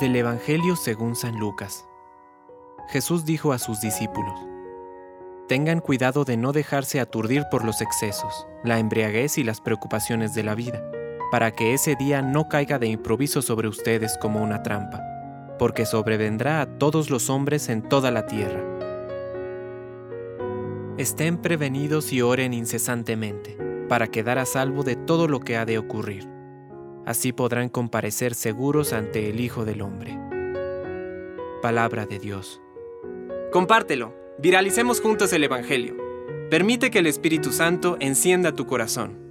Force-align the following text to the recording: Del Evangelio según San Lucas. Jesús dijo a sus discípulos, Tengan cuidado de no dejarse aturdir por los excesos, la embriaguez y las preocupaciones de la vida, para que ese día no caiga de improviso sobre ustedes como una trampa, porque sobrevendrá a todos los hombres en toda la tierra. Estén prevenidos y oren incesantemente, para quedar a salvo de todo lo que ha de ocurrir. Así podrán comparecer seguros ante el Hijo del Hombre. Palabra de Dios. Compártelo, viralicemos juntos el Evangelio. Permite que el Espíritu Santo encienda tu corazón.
Del 0.00 0.16
Evangelio 0.16 0.76
según 0.76 1.14
San 1.14 1.38
Lucas. 1.38 1.84
Jesús 2.88 3.26
dijo 3.26 3.52
a 3.52 3.58
sus 3.58 3.82
discípulos, 3.82 4.32
Tengan 5.46 5.80
cuidado 5.80 6.24
de 6.24 6.38
no 6.38 6.52
dejarse 6.52 7.00
aturdir 7.00 7.44
por 7.50 7.66
los 7.66 7.82
excesos, 7.82 8.46
la 8.64 8.78
embriaguez 8.78 9.36
y 9.36 9.44
las 9.44 9.60
preocupaciones 9.60 10.32
de 10.32 10.42
la 10.42 10.54
vida, 10.54 10.82
para 11.30 11.50
que 11.50 11.74
ese 11.74 11.96
día 11.96 12.22
no 12.22 12.48
caiga 12.48 12.78
de 12.78 12.86
improviso 12.86 13.42
sobre 13.42 13.68
ustedes 13.68 14.16
como 14.16 14.42
una 14.42 14.62
trampa, 14.62 15.02
porque 15.58 15.84
sobrevendrá 15.84 16.62
a 16.62 16.78
todos 16.78 17.10
los 17.10 17.28
hombres 17.28 17.68
en 17.68 17.82
toda 17.82 18.10
la 18.10 18.24
tierra. 18.24 18.64
Estén 20.96 21.36
prevenidos 21.36 22.10
y 22.10 22.22
oren 22.22 22.54
incesantemente, 22.54 23.58
para 23.86 24.06
quedar 24.06 24.38
a 24.38 24.46
salvo 24.46 24.82
de 24.82 24.96
todo 24.96 25.28
lo 25.28 25.40
que 25.40 25.58
ha 25.58 25.66
de 25.66 25.76
ocurrir. 25.76 26.39
Así 27.10 27.32
podrán 27.32 27.68
comparecer 27.70 28.36
seguros 28.36 28.92
ante 28.92 29.30
el 29.30 29.40
Hijo 29.40 29.64
del 29.64 29.82
Hombre. 29.82 30.16
Palabra 31.60 32.06
de 32.06 32.20
Dios. 32.20 32.62
Compártelo, 33.50 34.14
viralicemos 34.38 35.00
juntos 35.00 35.32
el 35.32 35.42
Evangelio. 35.42 35.96
Permite 36.50 36.92
que 36.92 37.00
el 37.00 37.08
Espíritu 37.08 37.50
Santo 37.50 37.96
encienda 37.98 38.54
tu 38.54 38.64
corazón. 38.68 39.29